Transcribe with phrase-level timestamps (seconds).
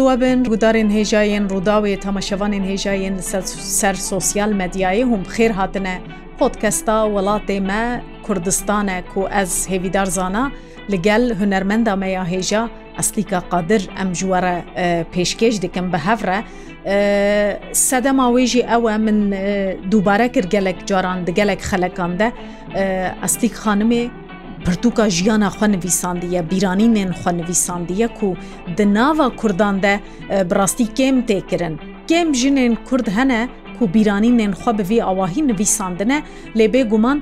[0.00, 3.16] لەوە بن ڕوودارێن هێژایەن ڕووداوێ تەمەشەوانێن هێژایەن
[3.78, 5.94] سەر سوسیال مەدیایی هەم خێر هاتنە
[6.40, 7.82] پۆتکەستا وڵاتێ مە
[8.26, 10.44] کوردستانە کو ئەس هێویدار زانە
[10.92, 12.62] لەگەل هوەرمەندا مەیا هێژە
[12.98, 14.56] ئەسلیکە قادر ئەم جووەرە
[15.14, 16.38] پێشکەش دکەم بە هەفرە
[17.88, 19.18] سەدەما وێژی ئەوە من
[19.90, 22.28] دووبارە کرد گەلک جاران دگەلک خەلەکاندە
[23.22, 24.04] ئەستیک خانمێ
[24.66, 28.30] پرتوکا ژیانە خوێنویسانندیە بیرانینێن خوێنویسانندیەک و
[28.78, 29.92] دناوە کوردان de
[30.50, 31.74] براستی کێم تێکردن
[32.08, 33.40] کێم ژنێن کورد هەنە
[33.82, 36.18] و بیرانینێن خوا بەvê ئاواهی نویساندنە
[36.58, 37.18] لێبێ گومان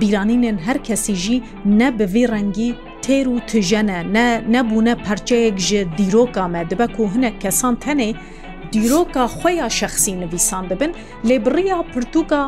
[0.00, 1.38] بیرانینێن هەر کەسی ژی
[1.78, 2.70] نە بەvê ڕەنگی
[3.04, 3.96] تێر و تژەنە
[4.54, 8.10] نەبوونە پەرچەیەک ژە دیرۆکا me دەبە و هەنە کەسان تەنێ
[8.72, 10.92] دیرۆکا خۆیان شخصی نویسان دەبن
[11.28, 12.42] لێ بڕیا پرتوکە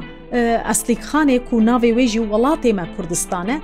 [0.68, 3.56] ئەسلیکخانێک و ناوێ وێژی وڵاتێمە کوردستانە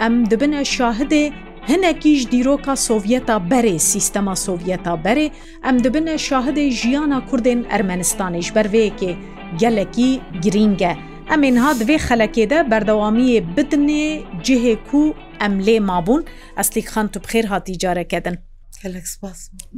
[0.00, 1.24] ئەم دبنە شاهدێ
[1.70, 5.26] هەنێکیش دیرۆکە سۆڤەتا بەرێ سیستەما سۆڤەتا بەرێ
[5.64, 9.12] ئەم دبنە شاهدێ ژیانە کوردێن ئەرمەنستانیش بەرвەیەکێ
[9.60, 10.10] gelekî
[10.44, 10.92] گرینگە.
[11.34, 14.06] Em ênha divê xelekê de berdewamiyê bidinê
[14.46, 15.02] cihê ku
[15.46, 16.22] em lê mabûn
[16.62, 18.36] eslîk xan tu bixêr hatî carekedin.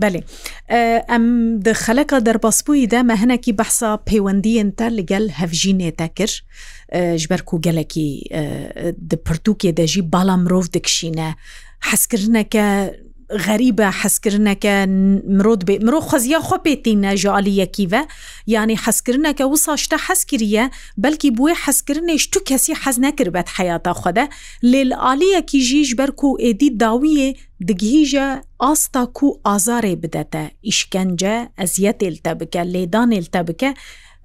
[0.00, 0.20] بەێ
[1.10, 1.24] ئەم
[1.68, 6.34] دخەلەکە دەربەسبوویدا مە هەنێکی بەحسا پەیوەندیەنتە لەگەل هەفژینێتە کرد
[7.22, 8.08] ژبەر و گەلێکی
[9.10, 11.28] دپرتوکێ دەژی باڵام مرۆڤ دکشینە
[11.88, 12.66] حەسکردنەکە
[13.46, 14.74] غەریبە حەسکردنەکە
[15.36, 18.02] مرۆت بێ مرۆ خەزیە خۆ پێتینە ژعالیەکیڤە
[18.54, 20.64] یانی حەسکردنەکە وسا شتە حەسکریە
[21.02, 24.24] بەلکی بووە حەسکردنێش تو کەسی حەز نەکردبێت حیاتا خودە
[24.70, 27.28] لێل عالیەکی ژیش بەرک و ئێدی داویە
[27.68, 28.26] digihîje
[28.70, 33.70] asta ku azarê bidete îşkence eziyetêl te bike lêdanêl te bike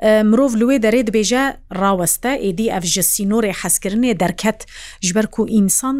[0.03, 1.43] مرۆڤ لێ دەرێ دبێژە
[1.81, 4.59] ڕاوەستە ئێدی ئەف ژە سینۆری حەزکردنێ دەرکەت
[5.07, 5.97] ژبەر و ئینسان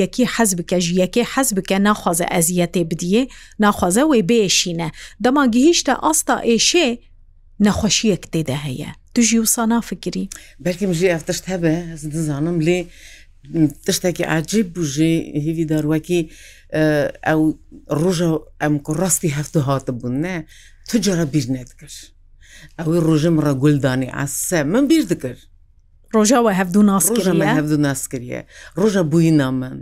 [0.00, 3.22] یەکی حەز بکە ژیەکێ حەز بکە ناخوازە ئەزیەتێ بدیە
[3.64, 4.88] ناخوازە وێ بێشینە
[5.24, 6.88] دەماگی هیچتا ئاستا ئێشێ
[7.66, 10.24] نەخۆشیەک تێدا هەیە توژی وسا نافکری
[10.64, 11.72] بەرکم ژی ئەفتشت هەبە
[12.14, 12.78] دزانم لێ
[13.86, 15.12] tiştekî acib bû jê
[15.44, 16.20] hêvî darwekî
[17.32, 17.42] ew
[18.00, 18.30] roja
[18.66, 20.36] em ku rastî heftu hatibûn ne
[20.88, 21.92] tu cara bir ne dikir.
[22.78, 25.40] ئەوەی ڕۆژم ڕەگولدانی ئاسە من بیر دکرد
[26.14, 28.40] ڕۆژەوە هەفتوو ناس هەفتوو ناسکرە
[28.80, 29.78] ڕۆژە بووی نامەن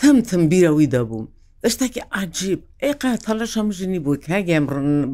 [0.00, 1.26] تەمتم بیرەوەی دەبووم
[1.62, 4.64] دەشتێکی عجیب ئێقا تەلەش هەم ژنی بوو کاگەم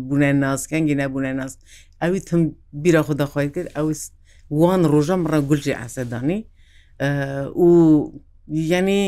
[0.06, 1.52] بوونە ناسکەنگی نەبوونە ناس
[2.02, 2.40] ئەوی تم
[2.82, 3.88] بیرە خوددا خۆی کرد ئەو
[4.58, 6.38] وان ڕۆژەم ڕەگولجی ئاسەدانی
[7.64, 7.68] و
[8.72, 9.02] یعنی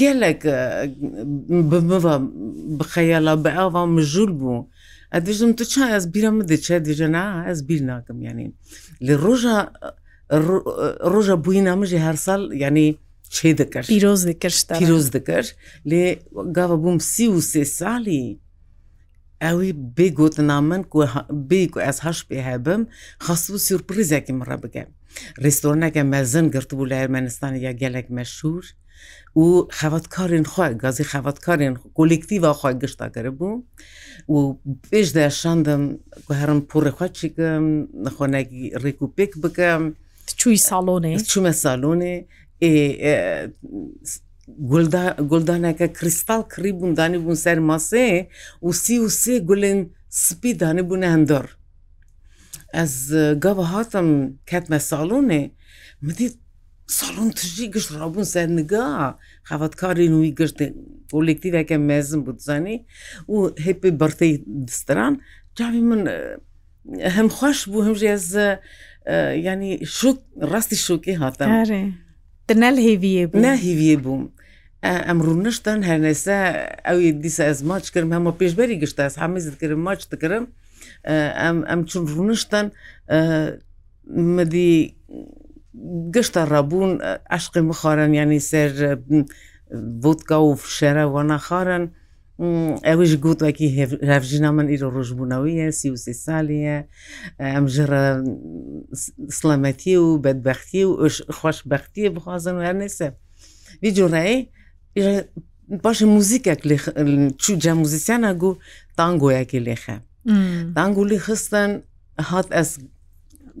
[0.00, 0.42] gelek
[1.90, 2.14] biva
[2.78, 4.52] bixeyala beava mijûl bû
[5.20, 8.52] دژم تو چا ez bîra min diçe dije na ez bîr nakim yanî
[9.06, 9.58] li roja
[11.12, 12.88] roja bûîna min jî her sal yanî
[13.34, 15.46] çê dikir pîroz dikir pîroz dikir
[15.90, 16.04] lê
[16.52, 18.24] gava bûm sî û sê salî
[19.40, 20.98] ew wî bê gotina min ku
[21.50, 22.82] bê ku ez heş pê hebim
[23.26, 24.86] xasbû sürprizekî min re bike
[25.44, 28.64] Rêstoraneke mezin girtibû li Ermenistanê ya gelek meşhur
[29.36, 33.62] و خەوتکارین خۆی گازی خەوتکارین کۆلکتیڤ خۆی گشتا کرده بوو
[34.28, 34.36] و
[34.90, 35.82] پێش دەشاندم
[36.40, 37.64] هەرم پڕێخوا چیکەم
[38.04, 39.82] نەخۆنێکی ڕێکوپێک بکەم
[40.40, 42.14] چووی ساڵۆنێ چوومە ساڵۆنێ
[45.32, 48.08] گلدانەکە کریستال کری بوون دانی بوون سەر ماسێ
[48.62, 49.80] و سی و سێ گولین
[50.22, 51.46] سپی دانی بوون هەندۆر
[52.76, 52.94] ئەس
[53.44, 54.08] گاوە هاتم
[54.50, 55.42] کەتمە ساڵۆنێ
[56.06, 56.34] مدیت
[56.98, 58.86] ساڵون تژی گشت ڕبوون سەرنگا
[59.48, 60.72] خەفەتکارین وی گشتێک
[61.12, 62.76] کۆلکتیوەکە مێزم بوو زانانی
[63.28, 63.36] و
[63.66, 64.34] هێپی بەرتەی
[64.68, 65.12] دستران
[65.56, 66.02] جاوی من
[67.16, 68.26] هەم خوۆش بوو هەم ژێز
[69.48, 70.18] ینی شوک
[70.52, 71.44] ڕاستی شوکی هاتە
[72.64, 74.24] نەل هێویە بوو نهیویە بووم.
[75.08, 76.38] ئەمڕوو نشتن هەرنێسا
[76.86, 80.44] ئەوی دیسە ئەز ماچ کردم هەمە پێشبەری گشتە هەمیز دکردم ماچ دکردم
[81.42, 82.66] ئەم ئەم چون ڕوونشتن
[84.36, 84.72] مدی
[86.14, 86.90] گشتە ڕەبوون
[87.36, 88.70] عشقی مخۆرن ینی سەر
[90.02, 91.84] بودکە و شێرە وەناخارن
[92.88, 93.68] ئەوش گوتوەکی
[94.12, 96.76] هەفژینا من ئیرۆ ڕژبوونەوەیە سی و سی سالیە
[97.54, 98.02] ئەم ژرە
[99.38, 100.92] سلامەتی و بەدبختی و
[101.38, 103.08] خۆشببختی بخوازن و هەرنێسە
[103.82, 104.38] ویجوڕایی
[105.84, 106.60] باشە موزیکێک
[107.42, 108.50] چوو جە موزیسیانە گو
[108.98, 109.96] تانگۆیەکی لێخە
[110.76, 111.70] تانگولی خستن
[112.30, 112.70] هات ئەس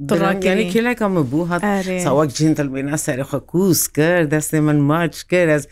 [0.08, 1.62] دڕاکیانی کێلاکەمە بوو هات
[2.04, 5.64] ساوەک جینتل بێنا سەرخە کووس کرد دەستێ من ماچ کرد ئەس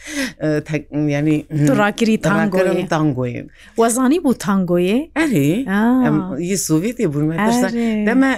[1.15, 1.37] ینی
[1.81, 3.47] ڕاکری تانگۆم تانگۆیم
[3.83, 5.51] وەزانی بوو تانگۆیێ ئەری
[6.51, 7.27] یی سوڤێتی بوون
[8.09, 8.31] دەمە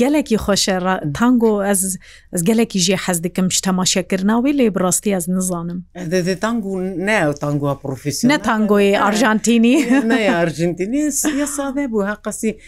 [0.00, 0.76] گەلێکی خۆشە
[1.18, 1.82] تانگۆ ئەس
[2.32, 5.84] ez gelekî jê hez dikim ji temaşekirna wê lê birastî ez nizanim
[6.40, 9.74] tango ne tango profesyonel ne tangoyê Arjantinî
[10.08, 11.00] ne Arjantinî
[11.40, 12.58] ya sade bû heqasî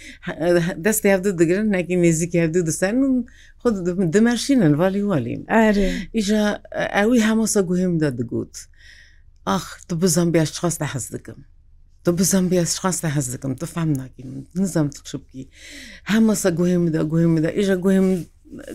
[0.84, 3.26] dest hevdi digirin nekî nêzik hevdî disenin
[3.64, 3.76] xud
[4.14, 5.42] dimerşînin valî walîm
[6.20, 6.46] îja
[7.02, 8.54] ew wî hemosa guhim de digot
[9.46, 11.38] ax tu bizan bir şixas de hez dikim
[12.06, 15.48] Tu bizem bir şans de hezdikim tu fehm nakim nizem tu şibkî
[16.12, 18.26] Hemasa guhim de guhim de îja guhim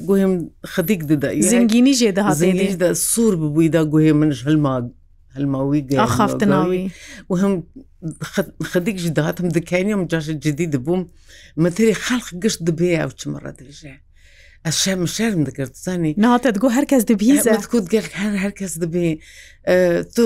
[0.07, 0.33] گوێم
[0.73, 4.73] خەتیک ددا زنگینی ژێ داهادا سوور ببوویدا گوێ منش هەلما
[5.35, 5.81] هەلماوی
[6.17, 6.83] خافتناوی
[7.29, 7.53] و هەم
[8.71, 11.01] خەدیکش داهاتم دکانیم جاشە جدی دەبووم
[11.63, 13.95] مەتری خەڵق گشت دەبێ ئەو چمەڕە درێژێ
[14.65, 17.87] ئە شەم شەرم دەکردزانانی ناتە دگو هەرکەس دەبیکوت
[18.21, 19.07] هەر هەرکەس دەبێ
[20.15, 20.25] تۆ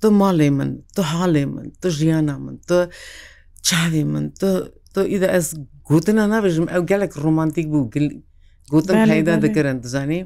[0.00, 2.78] تۆ ماڵێ من تۆ حالێ من تۆ ژیانە من تۆ
[3.68, 4.50] چاوێ من تۆ
[4.94, 5.46] تۆ ئیدا ئەس
[5.88, 8.12] گوتنە نابێژم ئەو گەلێک ڕۆمانتیک بوو گلی
[8.72, 10.20] گوتم پیدا دەگەرن دزانی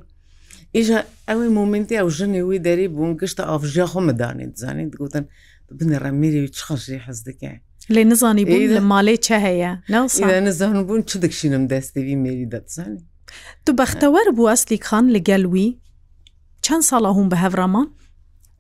[0.77, 0.99] ئیژە
[1.29, 5.25] ئەوەی مومنتی ئەو ژنی وی دەری بوون گشتە ئافژیا خۆمە دانیت دزانیت گوتن
[5.79, 7.51] بنێڕە میری چ خەشی حەز دەکە
[7.95, 9.71] لێ نزانی بوو لە ماڵی چه هەیە
[10.49, 13.03] نزان بوون چ دەکشینم دەستێوی مێری دەزانی
[13.65, 15.69] تو بەختەوەەر بوو ئەستی خان لەگەلوی
[16.65, 17.89] چەند ساڵە هوم بە هەڤرامان؟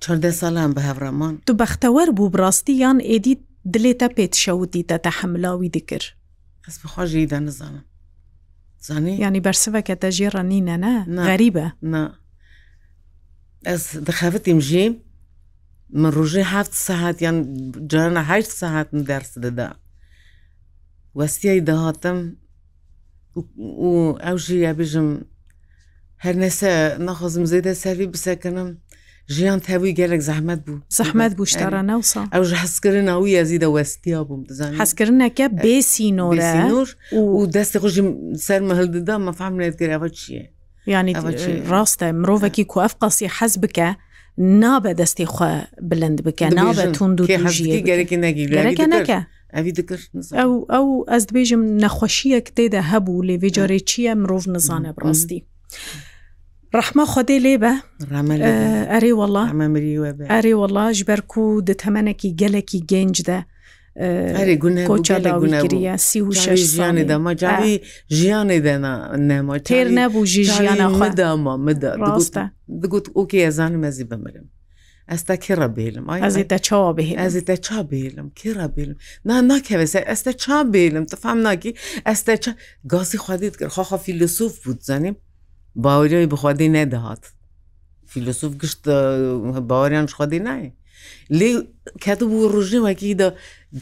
[0.03, 3.35] چه ساڵان بە هەڤرامان تو بەختەوەەر بوو بڕاستی یان ئێدی
[3.75, 6.09] دلێتە پێت شەوتی تەتە حملاوی دکرد
[6.67, 7.85] ئەس بخواژیدا نزانم
[8.87, 10.95] زانی ینی بەرسەکە دەژێڕە نینە نە
[11.31, 11.67] غەریبە
[13.69, 14.85] ئەس دەخەفتیم ژێ
[16.01, 17.37] من ڕژێ هەفت سەهات یان
[17.91, 19.69] جانە ه سەهاتم دەرس دەدا
[21.19, 22.19] وەستیای دەهاتم
[23.89, 23.91] و
[24.25, 25.09] ئەو ژی یا بژم
[26.25, 26.71] هەر نەسە
[27.07, 28.69] نەخۆزم زێدە سەروی بسەکەنم
[29.37, 34.43] ژیان تەوی گەلێک زەحمت بوو زەحمت بوو شتارە ناوسا ئەو حەسکردن ئەوی ئەزیدە وەستیا بووم
[34.49, 36.89] دەزان حەسکردنەکە بێسینۆرەۆر
[37.37, 38.03] و دەستی خوشی
[38.47, 40.45] سەر مەهلددا مەفام لێت گرەوە چییە
[40.95, 41.13] ینی
[41.73, 43.89] ڕاستە مرۆڤێکی کوف قاسی حەز بکە
[44.63, 45.53] نابە دەستی خوا
[45.91, 47.25] بلند بکە نابە تونند و
[47.89, 49.19] گەرەێکی نەگیرەکە نەکە.
[49.55, 50.09] ئەوی دکرد
[50.39, 55.39] ئەو ئەو ئەس دبێژم نەخۆشیەک تێدا هەبوو لێ وێجارێ چییە مرۆڤ نزانە بڕاستی.
[56.77, 57.73] ڕحمە خودێ لێ بە
[58.93, 59.45] ئەرێ وڵا
[60.33, 63.39] ئەرێ وڵا ji ber ku di temenekî gelekî genc de
[64.89, 67.75] کۆچەلاگوناگرە سی و شش ژیانê dema carî
[68.19, 68.93] jiyanê dena
[69.29, 71.91] nema têr nebû jî jiyana xwe dama mida
[72.83, 74.47] digot okê ez zanim ez jî bimirim
[75.15, 78.97] ez te kê rebêlim ez te çawa bê ez te ça bêlim kê rebêlim
[79.29, 81.71] na nakeve ez te ça bêlim tifam nakî
[82.13, 82.35] ez te
[82.93, 85.17] gazî xwedê dikir xaxa fîlosûf bû zanîm
[85.77, 87.23] باوەریەوەی بخوادی نەدەهات
[88.07, 88.89] فیلسوف گشت
[89.71, 90.73] باوەریان خودی نایە
[91.39, 91.49] لێ
[92.05, 93.29] کات بوو ڕژێ وەکیدا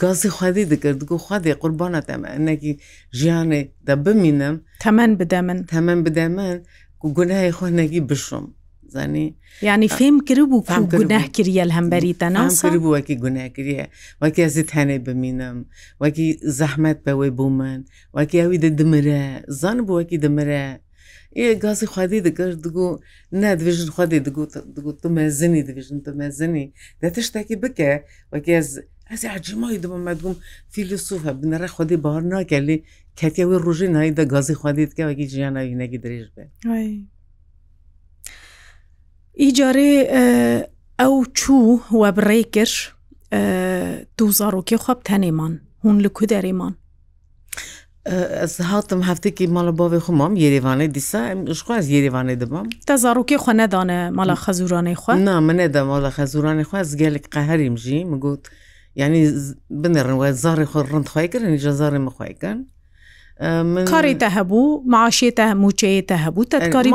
[0.02, 2.72] گازی خودی دەکرد و خودی قوربانە تەمەەکی
[3.18, 6.56] ژیانێ دە بمینم تەمەەن بدە من تەمەەن بدە من
[7.04, 8.46] و گوناهی خۆنەگی بشم
[8.88, 10.64] زانی یعنی فێم کرد بوو
[11.00, 13.86] گوناه کریە لە هەمبەریتە ناسری بوو وەکی گوناکریە
[14.22, 15.56] وەکی ئەزیت هەنێ بمینم
[16.02, 16.28] وەکی
[16.58, 17.80] زەحمەت بەوەی بوو من
[18.16, 19.22] وەکی ئەوی دە دمرە
[19.60, 20.64] زان بووەکی دمرە
[21.40, 22.86] ئێ گازی خوادی دەگەشت دەگو
[23.42, 24.20] نادوێژن خودی
[24.76, 26.66] دەگوت تمە زنی دەوێژن تمە زنی
[27.02, 27.90] دەتە شتێکی بکە
[28.32, 28.68] وەگەز
[29.10, 30.36] ئەزی عجممای دمە مەدگوم
[30.74, 32.76] فیلسوفە بنەرە خودی باهار ناکەلی
[33.20, 36.44] کەتیەوەی ڕژی نایدا گازی خوادی دکە وەگی ژیانەوی نەگی درێژ بێ
[39.42, 39.90] ئیجارێ
[41.00, 42.76] ئەو چوو وە بڕێ کرد
[44.18, 45.52] دوو زارۆکی خواب تەنێمان
[45.82, 46.74] هون لە کودەریمان
[48.42, 51.18] ez hatim hevtekî mala bavê xmam Yerêvanê dîsa
[51.60, 52.66] xwaz Yerêvanê dibam.
[52.86, 55.14] Te zarokê xwe nedane mala xezuranê xwe?
[55.26, 58.40] Na min nede mala xezuranê xwe ez gelek qeherîm jî min got
[59.00, 59.22] yanî
[59.82, 62.68] binêrin we zarê xwe rind xwe kirin ji zarê min xwe kirin.
[63.92, 66.90] کارێتە هەبوو معاشێتە هەموچەیەتە هەبوو تکاری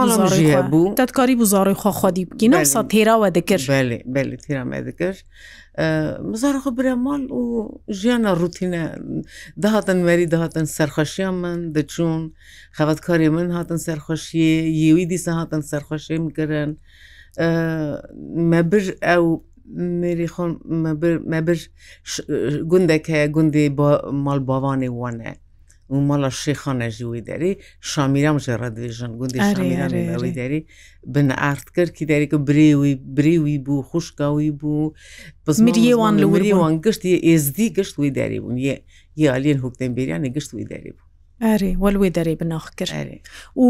[0.72, 3.64] بوو تکاری بزاری خواخوادی بگین سا تێراوە دەکرد
[4.88, 5.18] دەکرد
[6.32, 7.42] مزار خو برەمال و
[8.00, 8.84] ژیانە روتینە
[9.64, 12.22] داهاتن مەری داهاتن سەرخەشیان من دەچوون
[12.78, 16.72] خەبەتکاری من هاتن سەرخەشیە یێوی دیسە هاتن سەرخەشیم گرن
[18.54, 19.26] مەبر ئەو
[20.02, 20.52] میری خۆن
[21.34, 21.58] مەبر
[22.72, 23.68] گوندێک هەیە گوندی
[24.26, 25.32] ماڵ باوانێ وانە.
[26.10, 27.52] ماڵە شێخانەژی وی دەری
[27.92, 30.60] شامیرام ژێ ڕدێژن گوندیوی دەری
[31.14, 34.94] بنعرد کردکی دەریکە برێوی برێوی بوو خوشکاوی بوو
[35.46, 38.76] پزمریێوان لەوریوان گشتی ئێزدی گشت وی دەری بوون یە
[39.24, 41.08] یاالین حکتن بریانی گشت وی دەری بوو
[41.46, 43.10] ئەرێ وەلوێ دەری بناخ کرد
[43.64, 43.68] و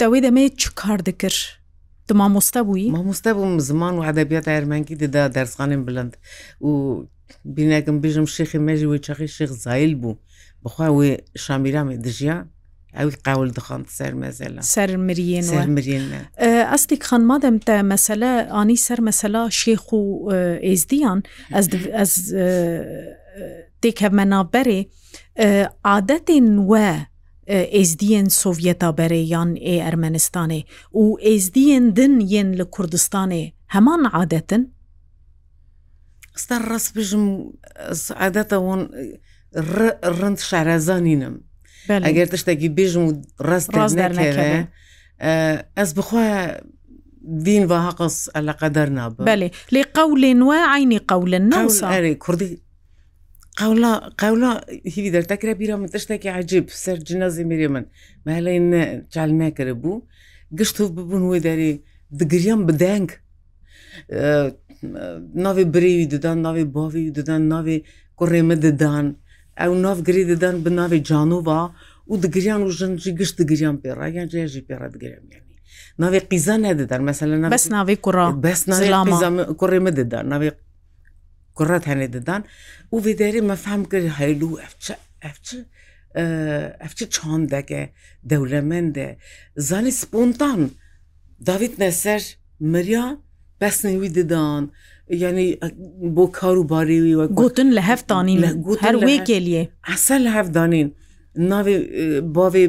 [0.00, 1.40] دەوێ دەمەیە چ کار دەکرد؟
[2.22, 6.12] مامۆستا بووی مامۆستا بووم زمان و عدەبیات ئەرمەنگی دەدا دەرسخانم بلند
[6.66, 6.70] و
[7.56, 10.12] بینەکەم بژم شێخی مەژی وی چەخی شێخ زایل بوو
[10.64, 12.38] بخوا وێ شامیرامێ دژیا
[12.98, 14.90] ئەوی قاول دخان سەر مەزەلا سەر
[15.68, 16.02] مرین
[16.72, 20.02] ئەستی خانمادەم تە مەسەلە ئانی سەر مەسەلا شێخ و
[20.68, 21.20] ئێزدیان
[21.98, 22.12] ئەس
[23.82, 24.80] تێکە مەنابەرێ
[25.90, 26.88] عادەتێن وە
[27.76, 34.62] ئێزدیên سۆڤێتا بەرێ یان ئێ ئەرمەنستانێ و ئێزدیên دن یên li کوردستانê هەمان عادەتن؟
[36.36, 37.24] ئستا ڕست بژم
[38.22, 38.56] عادەتە
[39.52, 41.34] ڕند شارەزانینم
[41.90, 43.12] ئەگەر تشتێکی بێژم و
[43.48, 44.60] ڕست ڕاستدارناکەوێ
[45.78, 46.32] ئەس بخواە
[47.46, 48.16] دین و هەقص
[48.46, 52.50] لە قەدەر ناب بەێ لێ قەولێن وە عینی قەولن ناوسارێ کوردی
[53.60, 54.52] قولا قولا
[54.94, 57.84] هیوی دەرتەکرە بیرە من تشتێکی عجیب سەر جنازی میری من
[58.26, 58.64] مەلەین
[59.14, 60.06] چالمەکرە بوو
[60.58, 61.72] گشت و ببوون وی دەری
[62.20, 63.08] دگریان بدەنگ
[65.44, 67.78] ناوی بریوی ددان ناوی باوی ددان ناوی
[68.18, 69.06] کوڕێمە ددان
[69.60, 71.62] ئەو نافگری دەدەن بە ناوی جانووا
[72.08, 75.56] و دگریان و ژەنجی گشت دگریان پێڕ یان جێژی پێڕ دگرم یعنی
[76.02, 78.16] ناوی قیزە نەدەدەن مەمثللا بەس ناوی کوڕ
[78.48, 78.62] بەس
[79.60, 80.50] کوڕێ مەدەدان ناوی
[81.56, 82.40] کوڕات هەنێ دەدان
[82.92, 84.50] و وێدەری مەفهم کرد هەلو
[86.82, 87.82] ئەفچە چاندەگە
[88.30, 89.08] دەولەمەندە
[89.68, 90.60] زانی سپۆنتان
[91.48, 92.22] داویت نەسەر
[92.72, 93.06] مریا
[93.62, 94.62] بەسنەوی ددان
[95.22, 95.46] یعنی
[96.16, 98.48] بۆ کار و بارێوی وە گوتن لە هەفتانین لە
[98.84, 100.88] هەر وێکێلیێ ئەسە لە هەفتدانین
[101.52, 101.76] ناوێ
[102.36, 102.62] باێ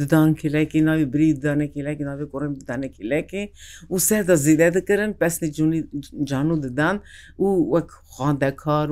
[0.00, 3.42] ددان کلێکی ناوی بری دانێکیلێکی ناوێ گۆڕم دانێکیلێکی
[3.92, 5.80] و سەدا زیدە دەکردن پسنی جوونی
[6.28, 6.96] جان و ددان
[7.42, 8.88] و وەک خواندەکار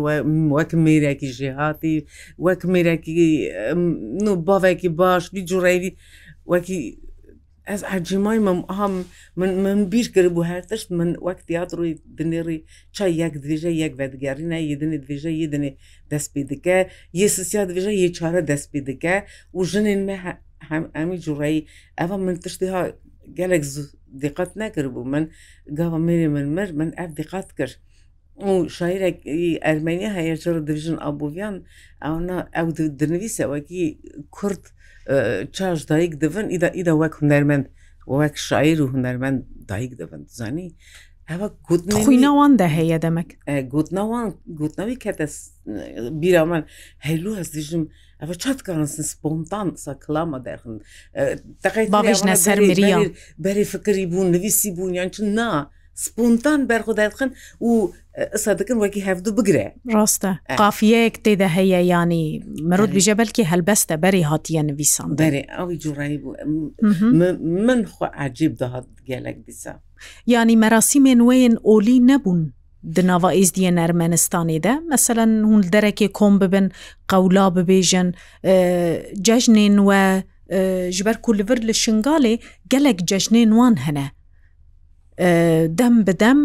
[0.57, 1.97] وەک میرێکی ژێهاتی
[2.47, 3.19] وەک میرێکی
[4.49, 5.91] باێکی باش بی جوڕێوی
[6.53, 6.81] وەکی
[7.75, 8.95] ez ercîmay me ham
[9.41, 12.59] min min bîr kir bû her tişt min wek tiyatroyê dinêrî
[12.97, 15.71] çay yek divêje yek vedgerîne yedinê divêje yedinê
[16.11, 16.77] dest pê dike
[17.21, 19.17] yê sisya divêje yê çare dest pê dike
[19.55, 20.17] û jinên me
[20.71, 21.61] hem emî cureyî
[22.03, 22.83] eva min tiştê ha
[23.35, 23.65] gelek
[24.23, 25.25] diqet nekir bû min
[25.79, 27.73] gava mêrê min mir min ev diqet kir
[28.45, 31.57] و شاعرێکی ئەرمەنی هەیە جڕ دژن ئابوویان
[32.05, 32.19] ئەوە
[32.57, 32.69] ئەو
[33.01, 33.83] دنویسەوەکی
[34.37, 34.63] کورد
[35.57, 37.67] چاش دایک دەن ئیدا ئیدا وەک هوەرمەند
[38.19, 39.39] وەک شاعر و هوەرمەند
[39.71, 40.69] دایک دەبن زانی
[41.31, 43.29] ئەوە گوتنەوەوان دەهەیە دەمەک
[43.75, 44.29] گوتنەوەوان
[44.61, 45.27] گوتنەوەی کەتە
[46.21, 46.63] بیرامان
[47.09, 47.83] هەلو هەست دژم
[48.21, 50.75] ئەوە چاتکارنسن سپۆنتان سا کلامە دەخن
[51.95, 53.03] دقیژنە سەر مریان
[53.45, 55.49] بەری فکری بوون نویسی بوونیان چ نا
[56.07, 57.29] سپۆنتان بەرخۆ دەخن
[57.67, 57.71] و
[58.35, 62.25] ئسا دکن وەکی هەفتو بگرێ ڕاستە قافیەیەک تێدا هەیە ینی
[62.71, 66.35] مرۆت بژە بەلکی هەلبەستە بەری هاتیە نوویسان بەێ ئەوی جوڕایی بوو
[67.67, 69.73] من خو عجیب داهات گەلک دیسا
[70.33, 72.41] ینی مەراسیمێن وێن ئۆلی نەبوون
[73.11, 76.67] ناوا ئێزدیە ئەرمەنستانی دە مەسەەن هون دەرەکێ کۆم ببن
[77.11, 78.09] قەولا ببێژن
[79.27, 80.03] جەژنێن وە
[80.97, 82.35] ji ber ku li vir li şingalê
[82.73, 84.07] gelek cejnên wan hene
[85.81, 86.39] دەم بدەم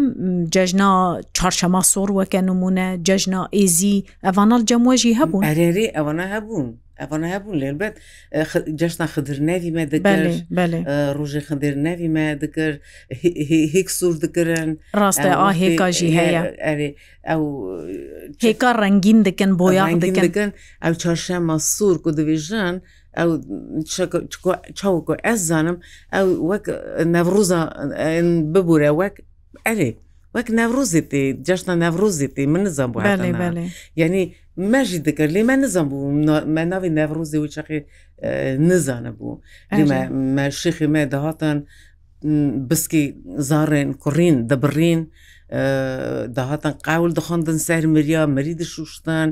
[0.54, 0.90] جەژنا
[1.36, 6.68] چارشەما سۆڕ وەکە نمونە جەژنا ئێزی ئەڤانال جەمۆژی هەبوو ئەرێری ئەوانە هەبوون
[7.00, 7.94] ئەوانە هەبوون لێربەت
[8.80, 10.18] جەشنا خدر نەویمە دەگەر
[11.18, 12.78] ڕژی خندر نەویمە دەکرد
[13.74, 14.68] هێک سوور دەکردن
[15.00, 16.40] ڕاستە ئاهێکاژی هەیە
[17.30, 17.42] ئەو
[18.44, 20.50] هێکا ڕەنگین دەکەن بۆ یاگەن
[20.84, 22.76] ئەو چارشەمە سوور و دەوێژان
[23.18, 23.30] ئەو
[24.78, 25.76] چاوەکو ئەس زانم
[26.14, 26.64] ئەو وەک
[27.14, 27.58] نەڤڕوزە
[28.52, 29.16] ببوورە وەک
[29.66, 29.90] ئەرێ
[30.34, 33.02] وەک نەڤڕۆزی تێ جەشتە نەڤڕۆزی تێ من نزان بوو
[34.00, 34.22] یعنی
[34.72, 36.10] مەژی دەکرد لێ من نزان بوو
[36.56, 37.78] من ناوی نەڤڕۆزی و چقی
[38.68, 39.40] نزانە بوو
[40.62, 41.58] شخی مە دەهاتان
[42.68, 43.04] بسکی
[43.48, 45.00] زارێن کوڕین دەبڕین
[46.36, 49.28] داهاتان قاول دەخواندن سەر مریا مری دەشوشتان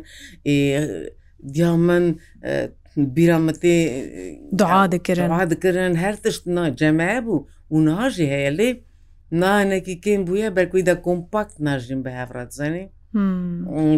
[1.55, 2.05] دیا من
[3.15, 3.77] بیرامەتێ
[4.61, 8.69] دعا دەکردن ها دەکردن هەر تشت نا جەمە بوو و ناژی هەیە لێ
[9.43, 12.85] نانێکی کێم بووە بەرکوی دا کۆمپاکت ناژین بە هەفرات زانێ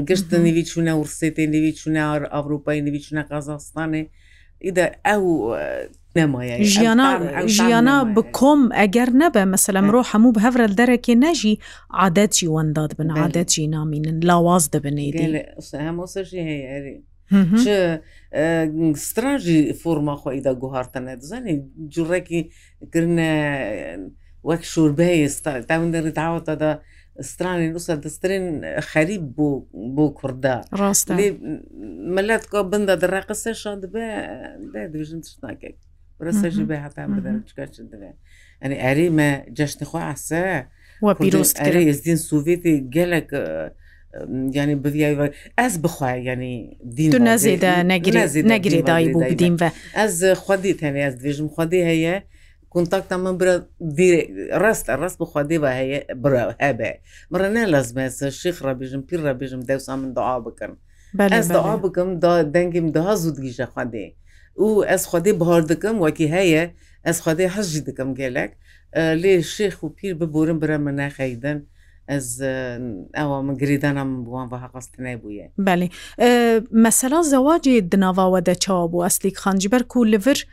[0.08, 2.02] گشتن نوی چوونە ورسێتی نوی چوونە
[2.34, 4.02] ئەوروپای نوی چوونە قازاستانێ
[4.64, 5.22] ئیدا ئەو
[6.18, 7.06] نمایە ژیانە
[7.56, 11.54] ژیانە بکۆم ئەگەر نەبە مەسەلە مرۆ هەموو هەورە دەرەکێ نەژی
[12.00, 15.06] عادەتی وەنداد بن عادەتی نامینن لاواز دەبنێ
[15.86, 16.68] هەمۆسەژی هەیە
[19.04, 21.54] ستراژی فۆما خۆیدا گوهارتەنە دەزانانی
[21.94, 22.40] جوڕێکی
[22.92, 23.32] کردە
[24.48, 25.28] وەک شوربەیە
[25.70, 26.70] تاوندری داوەتەدا
[27.22, 28.46] استرانی نووسە دەسترین
[28.90, 29.52] خەریب بوو
[29.96, 31.08] بۆ کووردا ڕاست
[32.16, 34.06] مەلات کۆ بندە دەڕاقەسەشان دەبێ
[34.92, 35.78] دوژن ناکەێت
[36.20, 38.10] برەسەژی بێ هەتا بدەچکە چ دەبێ
[38.62, 40.44] ئەنی ئەریمە جەشتنی خۆ عسە
[41.22, 43.30] پیرۆست ئەری ئێزدین سوڤێتی گەلێک
[44.54, 44.94] ینی بڤ
[45.60, 46.52] ئەس بخوای ینی
[46.96, 47.72] دین نەزیدا
[48.52, 52.14] نەگرێ دای بوو بدیم بە ئەس خودی تەنێ ئەس دوێژم خودی هەیە
[52.72, 53.54] کنتاکتا من برە
[54.62, 56.92] ڕستە ڕست بخوادێ بە هەیە برە هەبێ
[57.32, 60.72] مرە نە لەزمێسە شیخ ڕەبیژم پیر ڕەبیژم دەوسا من دعا بکەم
[61.34, 62.08] ئەس دعا بکەم
[62.54, 64.06] دەنگیم داها زود گیژە خودێ
[64.62, 66.62] و ئەس خودی بهار دکەم وەکی هەیە
[67.06, 68.50] ئەس خودی حەژی دکەم گەلک
[69.22, 71.58] لێ شێخ و پیر ببورم برە من نەخەیدن.
[72.08, 72.40] ez
[73.12, 75.88] ewa min girîdana min bûan ve heqast nebûye Belê
[76.70, 80.46] mesela zewacê di nava de çawa bû eslîk xanciber ku li vir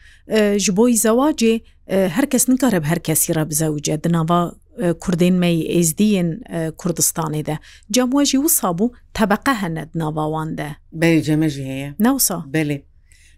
[0.60, 4.53] ji boî zewacê herkes nikare bi herkesî re bizewce di nava
[5.00, 6.39] Kurdên me êzdiyên
[6.72, 7.60] Kurdistanê de
[7.91, 12.34] Cemwe jî wisa bû tebeqe hene di nava wan de Bey ceme jî heye Newsa
[12.36, 12.82] Belê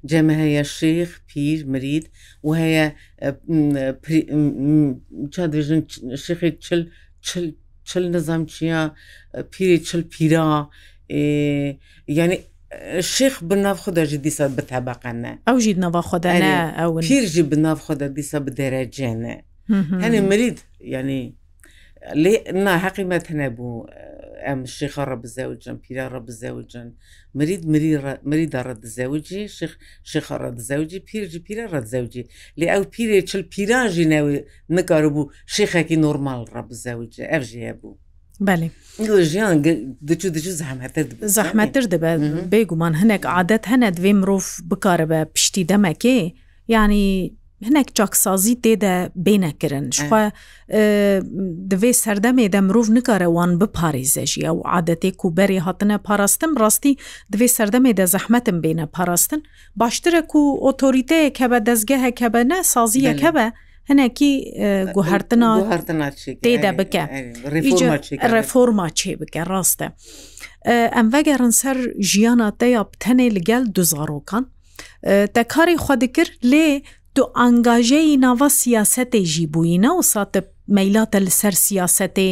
[0.05, 2.05] ceme heye şêx pîr mirîd
[2.43, 2.95] û heye
[5.31, 5.81] çadvijin
[6.23, 6.89] şixê çil
[7.21, 8.79] çil چل نەزام چییە
[9.51, 10.69] پیری چل پیرا
[12.17, 12.37] ینی
[13.13, 19.35] شیخ بناو خوداژی دیسا بتەبقەنە ئەو ژید نەوا خۆدانە ئەو پیرژی بناو خۆدا دیسا بدەرەجێنە
[20.03, 20.57] هەنێ مرید
[20.95, 21.23] ینی
[22.23, 22.33] لێ
[22.65, 23.71] نا حەقیمەت هەنەبوو
[24.47, 26.87] ئەم شیخە ڕەبزەوجن پیرە ڕەبزەوجن
[27.39, 27.61] مرید
[28.31, 29.41] مریدا ڕەدزەوجی
[30.11, 32.23] شیخە ڕەدزەوجی پیرجی پیرە ڕەدزەوجی
[32.59, 34.37] لێ ئەو پیرێ چل پیراژی نەوێ
[34.75, 37.97] نکار بوو شیخێکی نۆرمال ڕەبزەوجە ئەفژە بوو.
[39.31, 39.55] ژیان
[40.07, 41.05] دچ دچ زەحمەتر
[41.37, 42.19] زەحمەتر دەبێت
[42.51, 46.19] بێگومان هەنێک عادەت هەنە دوێ مرۆڤ بکارە بە پشتی دەمەکێ
[46.73, 47.11] ینی
[47.67, 48.93] هەنێک چاکسازی تێدە
[49.25, 50.23] بینەکردن شخوا
[51.71, 56.93] دەوێ سەردەمێ دە مرۆڤ نکارە وان بپارێزەژی ئەو عادەتێک و بەری هاتنە پاراستن ڕاستی
[57.33, 59.41] دوێ سەردەمێ دە زەحمەتم بینە پاراستن
[59.81, 63.45] باشترە و ئۆتۆریتەیە کە بە دەستگەهە کە بە نە سازیە کە بە
[63.89, 64.31] هەنێکی
[64.95, 65.51] گوهرتنا
[66.45, 67.03] تێدە بکە
[68.33, 69.87] ڕێفۆما چێ بکە ڕاستە
[70.95, 71.77] ئەم بەگەڕن سەر
[72.09, 74.45] ژیانە تەیە بتەنێ لەگەل دوزارۆکان.
[75.35, 76.67] te karê xwe dikir lê
[77.15, 80.41] تو ئەنگاژەی ناوە سیاسەتێ ژی بووینە و ساتە
[80.77, 82.29] مەیلاتە لەسەر سیاسەتێ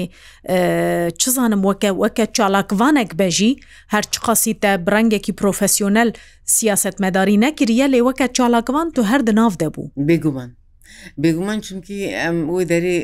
[1.19, 3.53] چ زانم وەکە وەکە چالاکوانێک بەژی
[3.93, 6.09] هەرچقاسی تە برنگێکی پرۆفسیۆنل
[6.55, 10.51] سیاست مەداری نەکریە لێ وەکە چالاکوان تو هەر دناو دەبوو بگومان
[11.21, 12.97] بێگومان چونکی ئەم وی دەری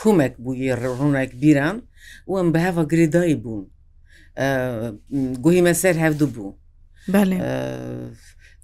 [0.00, 1.76] کومێک بووی ڕوونێک بیران
[2.28, 3.64] و ئەم بە هەڤ گریدایی بوون
[5.44, 6.50] گوهی مەسەر هەفتو بوو.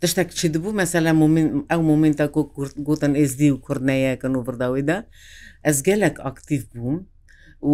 [0.02, 1.10] تشتێک چی دەبوو مەسەلا
[1.70, 2.40] ئەو مومنتا کۆ
[2.88, 4.98] گوتن ئێزدی و کوردنەیەکەن و برداویدا
[5.66, 6.98] ئەس گەلێک ئاکتیف بووم
[7.70, 7.72] و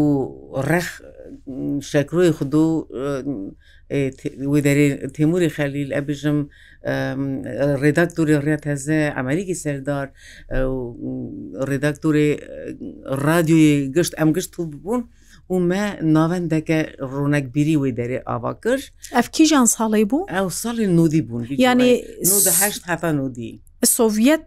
[0.68, 0.88] ڕێخ
[1.90, 2.66] شەکرۆی خود و
[4.66, 4.84] دەێ
[5.16, 6.38] تێموری خەلیل ئەبژم
[7.82, 10.06] ڕێداکتوری ڕێت هەزە ئەمریکی سەردار
[11.68, 12.28] ڕێداکتوری
[13.26, 15.04] رادیۆی گشت ئەم گشت و بوون و
[15.52, 15.85] و me
[16.16, 16.78] navendeke
[17.12, 18.80] ronekbîrî wê derê ava kir
[19.20, 22.04] Ev kîjan salê bû Ew salê nodî bûn yani
[22.61, 24.40] heşt heta nodî Sovyet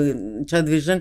[0.49, 0.99] çadvêjin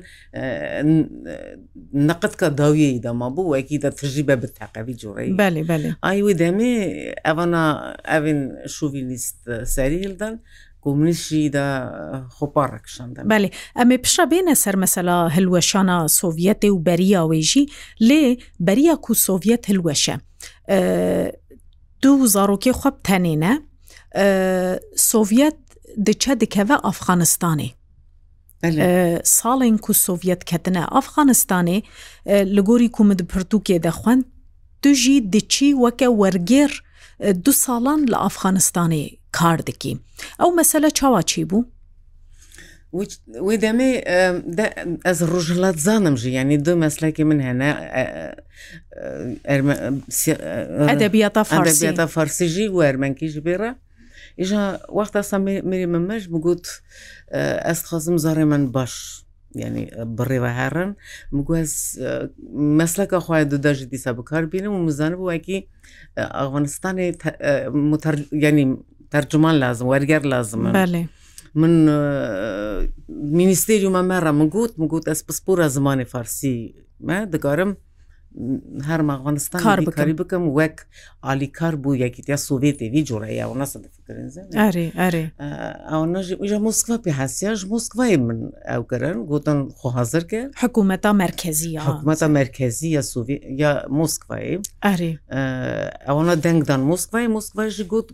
[2.10, 6.32] neqetka dawiyê dema bû wekî de tijî be bi teqevî coreyî belê belê Ay wê
[6.42, 6.72] demê
[7.30, 10.40] evana evên şovînîst serî hildan
[10.86, 11.68] کۆمنیشیدا
[12.36, 17.64] خۆپارڕێکشاندا بەێ ئەمێ پیشە بێنە سەر مەسەلا هەلوەشانە سۆڤەتێ و بەریاوێژی
[18.08, 18.22] لێ
[18.66, 20.14] بەریا و سۆڤەت هەلوەشە
[22.02, 23.52] دوو زارۆکی خوب تەنێنە
[25.10, 25.58] سۆڤەت
[26.06, 27.70] دچە دکەوە ئەفغانستانی
[29.38, 31.78] ساڵێن کو سۆڤەت کەتنە ئەفغانستانێ
[32.56, 34.22] لە گۆری کومت پرتوکێ دەخواند
[34.84, 36.72] دژی دچی وەکە وەرگێر
[37.44, 39.04] دو ساڵان لە ئەفغانستانی
[39.38, 39.94] کار دەکی
[40.40, 41.64] ئەو مەسەلە چاواچی بوو؟
[43.46, 43.90] وی دەمێ
[45.06, 47.70] ئەس ڕژلات زانم ژی ینی دو مەسلکی من هەنا
[50.90, 53.70] ئەدەبیاتە فەرسیژی و ئەرمەنکیش بێرە
[54.40, 54.62] ئیژە
[54.98, 56.64] وەختا سەمێری منمەش بگوت
[57.68, 58.94] ئەس خۆزم زارێ من باش
[59.64, 59.84] ینی
[60.16, 60.90] بڕێوە هەرن
[61.36, 61.72] مگوز
[62.80, 65.58] مەسلەکە خخوای دودەژی دیسا بکار بینم و مزانە بووەکی
[66.40, 67.06] ئەفغانستانی
[68.46, 68.64] ینی
[69.14, 70.60] تەرجمان لازم وەرگەر لازم
[71.62, 71.72] من
[73.38, 76.56] مینیستریومە مەرە مگووت مگووت ئەس پسپورە زمانی فارسی
[77.32, 77.70] دەگارم
[78.88, 80.76] هەرم ئەفغانستان کاری بکەم وەک
[81.26, 83.76] ئالیکار بوو یەکیتیا سوڤێتێوی جوڕەیە و نەسە
[86.40, 88.38] ئەوژە مسکva پێ هەسیاش مسکvای من
[88.70, 93.26] ئەوگەرن گوتن خۆحاضر کە حکوومەتە مرکزی حکوومەتە مرکزی یا سوڤ
[93.62, 95.12] یا مسکvayی ئەری
[96.06, 98.08] ئەوە دەنگدان مسکvay مسکvayژ گوت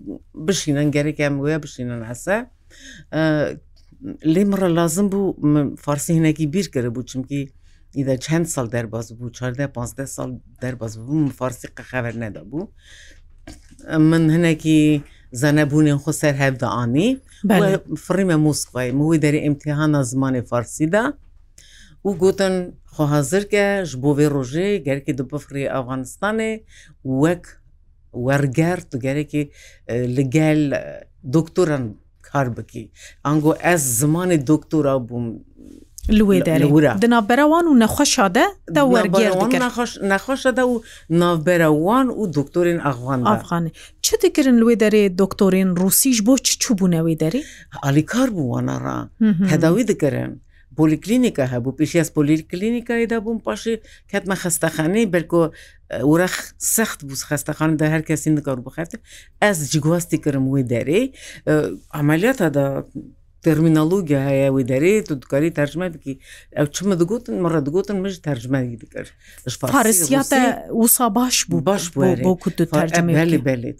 [0.47, 2.37] بشینن گەرێک ئەم وە بشینن هەسە
[4.35, 5.29] لێ مرە لازم بوو
[5.85, 7.43] فارسی هینەکی بیر کرد بوو چمکی
[7.97, 9.79] ئیدە چەند سال دەرباز بوو چاردە پ
[10.17, 10.31] سال
[10.63, 12.63] دەرباز بوو فارسی قەخەبەر نەدابوو
[14.11, 14.79] من هەنێکی
[15.43, 17.09] زەنەبوونین خۆ سەر هەبداانی
[18.05, 21.05] فڕیمە موسکوای موی دەری ئیمتیحانە زمانی فارسیدا
[22.05, 22.57] و گوتن
[22.95, 26.53] خۆحاضر کە ji بۆ vê rojê gerekî di bifrî Afganistanê
[27.23, 27.45] wek
[28.27, 29.43] werger tu gerekî
[30.17, 30.61] li gel
[31.33, 32.91] doktoran kar bikî.
[33.25, 35.27] Ango ez zimanê doktora bûm
[36.17, 38.83] لێدەرەوە دنابەرەوان و نەخۆشادە دە
[40.13, 40.75] نەخۆشەدە و
[41.21, 43.65] ناوبەرەوان و دکتۆرین ئەغوان ئافغان
[44.05, 47.43] چ دەکردن لێ دەرێ دکتۆرین رووسیش بۆ چ چوبوونەوەی دەری
[47.89, 48.99] علی کار بووانەڕا
[49.53, 50.33] هەداوی دەگەرن
[50.79, 53.75] پۆلیکلینیکە هەبوو پیشی ئەس پۆلیکلینیکایدا بووم پاشی
[54.13, 55.43] کاتمە خستەخانەی بەرکۆ
[56.11, 56.29] وەرە
[56.75, 58.91] سەخت بوو خستەخاندا هەر کەسی نکار بخات
[59.43, 61.03] ئەس جگوااستی کردم وی دەرێ
[61.95, 62.65] ئەعملیاتەدا
[63.49, 66.15] تەرمینەلوگە هەیەوی دەرێت و دوکاری تەرجمەکی
[66.59, 69.09] ئەو چمە دەگوتن مەڕە دەگوتن مژ تەرجمانی دکرد
[69.75, 70.41] پارسیاتە
[70.83, 71.85] وسا باش بوو باش
[72.25, 72.61] بۆ کوێت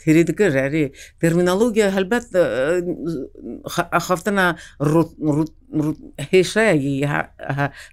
[0.07, 0.85] هێری دکرد هەرێ
[1.23, 2.27] تەرمینەلوگە هەلبەت
[4.07, 4.47] خفتنا
[5.33, 5.51] ڕوت
[6.33, 6.95] هێشەیەکی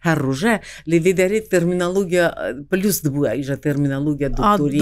[0.06, 0.56] هەر ڕژە
[0.92, 2.26] لێ دەرێت تەرمینالوگیا
[2.72, 4.30] پلوس دبووە ئیژە تەرمینالوگیا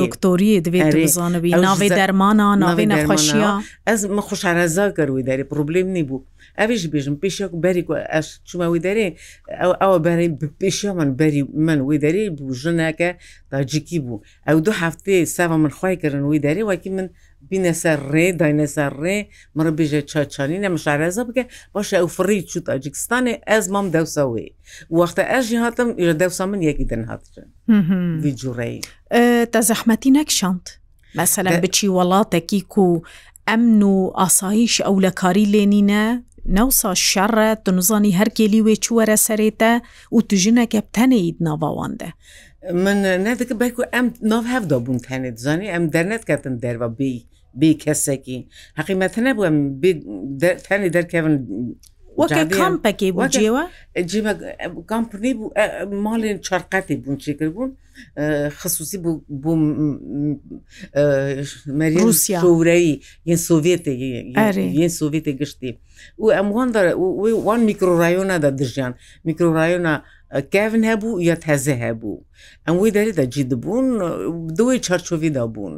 [0.03, 3.51] دکتۆری دەبێتزانوی ناوێ دەرمانە ناوێ نەخۆشیە
[3.87, 6.25] ئەس مە خوشارەزا کەروی دەری پروبلم نیبوو
[6.59, 9.07] ئەویش بێژم پێشک بەری ئەش چمەوی دەرێ
[9.61, 10.29] ئەو ئەوە بەری
[10.61, 13.09] پێشە من بەری من وی دەری بوو ژنەکە
[13.51, 17.07] تاجیکی بوو ئەو دو هەفتەیە ساوە من خی کردن وی دەری واکی من
[17.51, 19.17] بینە سەر ڕێ داینە سەر ڕێ
[19.57, 24.49] مرە بێژێ چاچانی نەمەشارەزە بکە باشە ئەو فڕی چ تاجیکستانێ ئەز مام دەوسەوەی
[24.99, 27.47] وەختە ئەژی هاتم لە دەوسا من یەکی دن هاتن
[28.41, 28.77] جوڕێی
[29.53, 30.65] تا زەحمەتی نەکشاند
[31.19, 32.87] مەسەلا بچی وڵاتێکی و
[33.49, 36.05] ئەمن و ئاساییش ئەو لە کاری لێنینە
[36.57, 39.71] نەوسا شەڕە تنزانی هەرکێلی وێ چوەرە سەرێتە
[40.15, 42.09] و توژنەکە تەنەید ناواواندە.
[42.85, 47.15] من نەدەکە بەکو ئەم ناو هەفدا بوون تەنێت زانانی ئەم دەرنەتکەتن دەرەبی
[47.59, 48.37] بی کەسێکی
[48.79, 49.49] حقیمەتە نەبووە
[50.67, 51.35] تەنی دەرکەون
[52.59, 53.63] کامپەکی بۆجیێوە
[54.91, 55.49] کامپنی بوو
[56.05, 57.69] ماڵێن چارقەتی بوون چی کرد بوون
[58.59, 59.53] خصوصی بوو
[61.79, 62.95] مەریوسیا وورایی
[63.29, 63.95] یەن سوڤێتی
[64.79, 65.71] یەن سوڤێتی گشتی
[66.21, 66.69] و ئەموان
[67.47, 68.93] وان میکرۆڕایۆنادا دژیان
[69.27, 69.93] میکرۆڕایۆنا
[70.51, 72.25] کاون هەبوو یەت هەزە هەبوو
[72.67, 73.85] ئەم وی دەریدا جید بوون
[74.57, 75.73] دوی چەرچۆویدا بوون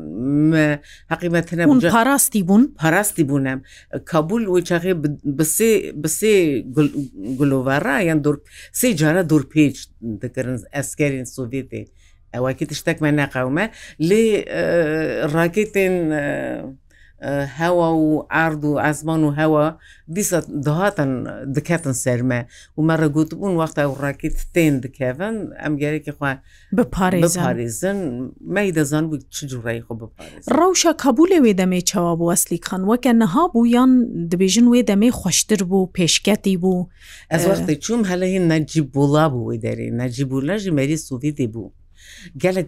[1.11, 1.53] حقیمەتە
[1.93, 3.61] پاراستی بوون پاراستی بوونم
[4.11, 4.93] کابول وی چاقی
[6.03, 6.33] بسێ
[7.39, 8.19] گلۆوارا یان
[8.79, 9.75] سێ جارە دوورپێچ
[10.23, 11.81] دەکردن ئەسکەرین سوڤێتێ
[12.33, 13.65] ئەوەکی تشتێکمان ناقاومە
[14.09, 14.23] لێ
[15.35, 15.95] ڕاکێتێن
[17.47, 19.75] هەوا و ئارد و ئازمان و هەوە
[20.15, 21.11] دیسە دەهاتن
[21.55, 22.39] دکەتن سەرمە
[22.77, 26.31] و مەرەگووتبوون وەختە و ڕاکیت تێن دکەن ئەم گەرێکی خوا
[26.77, 27.97] بپارێزن
[28.55, 32.83] مەی دەزان بوو چ جوڕایی خۆ بپارێز ڕەوشە کەبوو لەوێ دەمێ چاوا بۆ ئەسلی خان
[32.91, 33.91] وەکە نەها بوو یان
[34.31, 36.87] دەبێژن وێ دەمێ خوشتر بوو پێشکەتی بوو
[37.33, 41.73] ئەس وەختی چوم هەلەهی نەجیب بوڵا بوو وی دەری نەجیب و لەژی مەری سوڤیدی بوو
[42.43, 42.67] گەلک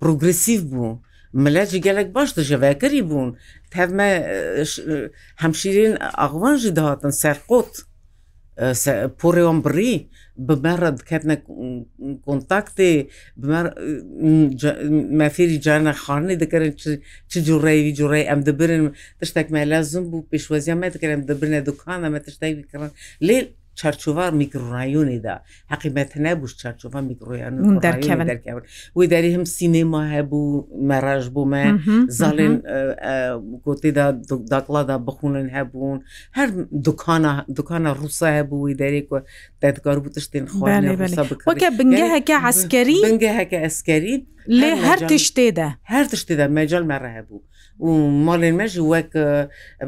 [0.00, 0.92] پروگرسیف بوو.
[1.34, 3.36] ملەجی gelek baş dije vekerî bûn
[3.70, 4.10] tev me
[5.36, 7.68] hemşîrên axvan jî dihatin serqot
[9.20, 9.94] porêwan birî
[10.48, 11.36] bi me re diketine
[12.26, 12.92] kontaktê
[15.20, 16.72] mefêrî carne xanê dikerin
[17.30, 22.22] çi cureyî curey em dibirin tiştek me lezim bû pêşweziya me dikerim dibirne dukana me
[22.22, 22.90] tiştek kirin
[23.22, 23.48] lê
[23.80, 25.34] چارچوار میکرۆڕایۆنیدا
[25.72, 27.52] حقیبەتەنە بوو چارچوە میکرۆیان
[27.86, 28.62] دەرکەون
[28.96, 31.64] وی دەری هەم سینێما هەبوو مەراژ بوومە
[32.20, 32.54] زاڵێن
[33.64, 34.06] گۆتیدا
[34.52, 35.98] داکڵادا بخونن هەبوون
[36.38, 36.48] هەر
[37.56, 39.06] دوکانە ڕوسا هەبوو وی دەرێک
[39.64, 44.16] دەدگار بوو تشتێن خوکە بنگە هەکە عسکەری بنگە هەکە ئەسکەری
[44.60, 47.40] لێ هەر تشتێدا هەر تشتێدا مەجل مەڕە هەبوو
[47.80, 47.90] و
[48.26, 49.10] ماڵێن مەژ وەک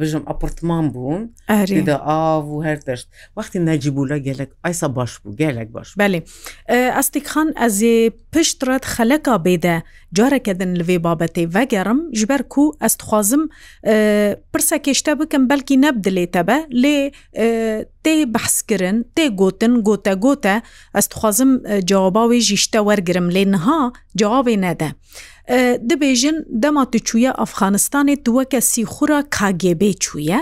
[0.01, 1.21] بژم ئەپرتمان بوون
[1.91, 3.07] دا ئاو و هەر دەشت
[3.39, 6.21] وەختی نەجیبووە گەلک ئایسا باش بوو گەلک باش بەێ
[6.97, 7.97] ئەستیکخان ئەزێ
[8.35, 9.77] پشترەت خەلەکە بێدە
[10.17, 13.43] جارەکەدن لێ بابەتێ ڤگەرم ji ber ku ez dixwazim
[14.53, 16.97] pirsa kêşte bikim belkî neb dilê te be lê
[18.05, 20.57] tê behskirin tê gotin gote gote
[20.99, 21.51] ez dixwazim
[21.91, 23.81] cewaba wê jî te wergirim lê niha
[24.21, 24.91] cewabê nede.
[25.49, 30.39] dibêjin dema tu çûye Afxanistanê tu weke sîxura KGB çûye,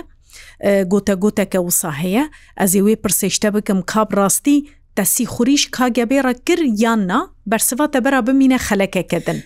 [0.93, 2.25] گۆتە گۆتەکە وسا هەیە
[2.61, 4.59] ئەزی وێ پرسێشتە بکەم کاب ڕاستی
[5.01, 7.21] دەسی خوریش کاگەبێرە کرد یاننا
[7.53, 9.39] بەرسەواتە بەرا بمینە خەلەکەکەدن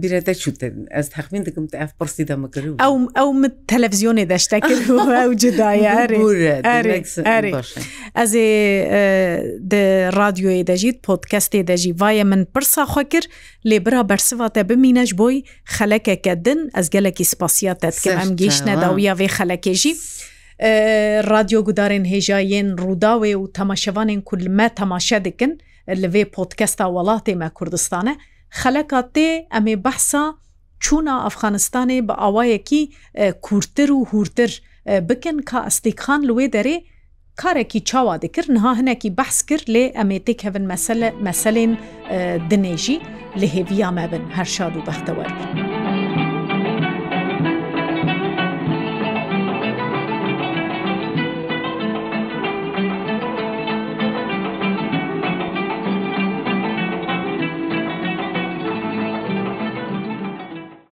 [0.00, 3.28] بیرەدە چوتن ئەس تەخمین دەکەم ئەف پرسی دەمەکرد ئەو ئەو
[3.70, 4.82] تەلەڤزیۆنێ دەشتەکرد
[5.18, 5.92] ئەو جدایە
[8.18, 8.46] ئەزێ
[10.20, 13.26] رادیۆی دەژیت پۆتکەستی دەژی وایە من پرسا خۆ کرد
[13.68, 15.38] لێ برا بەرسەواتە بمینەش بۆی
[15.74, 19.94] خەلەکەکەدن ئەس گەلێکی سپاسیاتە ئەم گەیشتە داویە وێ خەلەکێژی.
[21.28, 25.52] رادیۆ گودارên هێژایên ڕووداوێ و تەماشەوانên کولمە تەماشە dikin
[26.02, 28.14] li vê podkesta welatê me Kurdistanê
[28.60, 30.24] xeleka tê em ê behsa
[30.84, 32.82] çûna Efxanistanê bi awayekî
[33.46, 34.52] kurtir û hurtir
[35.10, 36.76] bikin ka estîkxan li wê derê
[37.42, 40.64] karekî çawa dikir niha hinekî behs kir lê em ê têk hevin
[41.26, 41.70] meselên
[42.50, 42.96] dinêjî
[43.40, 45.30] li hêviya me bin her şad û bextewer.